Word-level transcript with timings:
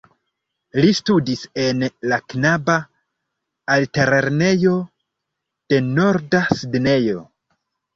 Li 0.79 0.87
studis 0.99 1.43
en 1.65 1.83
la 2.13 2.19
knaba 2.33 2.79
altlernejo 3.77 4.75
de 5.73 5.85
Norda 5.95 6.47
Sidnejo. 6.61 7.29